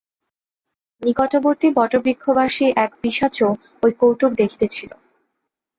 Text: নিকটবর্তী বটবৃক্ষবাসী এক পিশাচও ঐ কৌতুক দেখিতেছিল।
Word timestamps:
নিকটবর্তী 1.01 1.67
বটবৃক্ষবাসী 1.75 2.65
এক 2.75 2.91
পিশাচও 3.01 3.49
ঐ 3.83 3.87
কৌতুক 3.99 4.31
দেখিতেছিল। 4.33 4.91